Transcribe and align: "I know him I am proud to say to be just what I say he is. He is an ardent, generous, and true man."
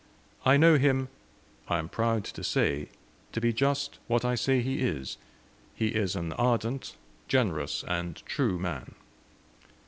"I 0.45 0.57
know 0.57 0.79
him 0.79 1.09
I 1.67 1.77
am 1.77 1.87
proud 1.87 2.23
to 2.23 2.43
say 2.43 2.89
to 3.33 3.39
be 3.39 3.53
just 3.53 3.99
what 4.07 4.25
I 4.25 4.33
say 4.33 4.59
he 4.61 4.79
is. 4.81 5.17
He 5.75 5.89
is 5.89 6.15
an 6.15 6.33
ardent, 6.33 6.95
generous, 7.27 7.83
and 7.87 8.15
true 8.25 8.57
man." 8.57 8.95